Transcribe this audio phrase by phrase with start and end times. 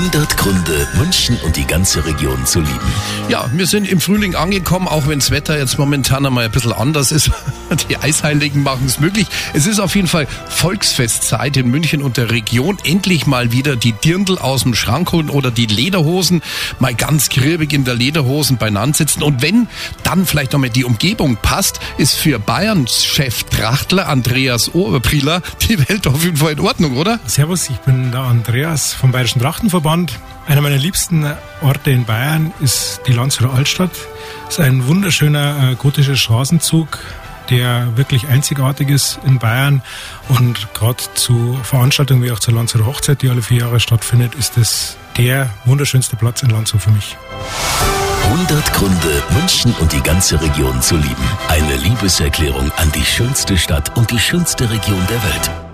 [0.00, 2.92] 100 Gründe, München und die ganze Region zu lieben.
[3.28, 6.72] Ja, wir sind im Frühling angekommen, auch wenn das Wetter jetzt momentan einmal ein bisschen
[6.72, 7.30] anders ist.
[7.88, 9.26] Die Eisheiligen machen es möglich.
[9.52, 12.78] Es ist auf jeden Fall Volksfestzeit in München und der Region.
[12.84, 16.42] Endlich mal wieder die Dirndl aus dem Schrank holen oder die Lederhosen
[16.78, 19.22] mal ganz krirbig in der Lederhosen beieinander sitzen.
[19.22, 19.68] Und wenn
[20.02, 26.06] dann vielleicht nochmal die Umgebung passt, ist für Bayerns Chef Trachtler Andreas Oberprieler die Welt
[26.06, 27.20] auf jeden Fall in Ordnung, oder?
[27.26, 30.18] Servus, ich bin der Andreas vom Bayerischen Trachtenverband.
[30.46, 31.24] Einer meiner liebsten
[31.60, 33.92] Orte in Bayern ist die Landshuter Altstadt.
[34.48, 36.98] Es ist ein wunderschöner äh, gotischer Straßenzug,
[37.50, 39.82] der wirklich einzigartig ist in Bayern.
[40.28, 44.56] Und gerade zu Veranstaltungen wie auch zur Landshuter Hochzeit, die alle vier Jahre stattfindet, ist
[44.56, 47.16] es der wunderschönste Platz in Landshut für mich.
[48.24, 51.28] 100 Gründe, München und die ganze Region zu lieben.
[51.48, 55.69] Eine Liebeserklärung an die schönste Stadt und die schönste Region der Welt.